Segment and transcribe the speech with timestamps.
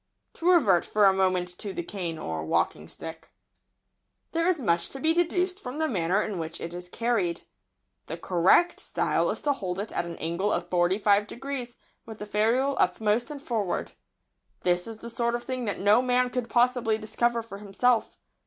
[0.33, 3.29] To revert for a moment to the cane, or walking stick.
[3.29, 6.73] [Sidenote: The stick.] There is much to be deduced from the manner in which it
[6.73, 7.43] is carried.
[8.07, 12.17] The correct style is to hold it at an angle of forty five degrees, with
[12.17, 13.93] the ferule uppermost and forward.
[14.61, 18.17] This is the sort of thing that no man could possibly discover for himself.